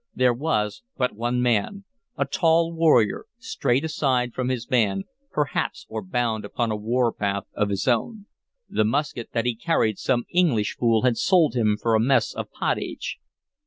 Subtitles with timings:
[0.15, 1.85] There was but one man,
[2.17, 7.69] a tall warrior, strayed aside from his band, perhaps, or bound upon a warpath of
[7.69, 8.25] his own.
[8.67, 12.49] The musket that he carried some English fool had sold him for a mess of
[12.51, 13.19] pottage.